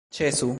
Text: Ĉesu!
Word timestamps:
Ĉesu! 0.17 0.49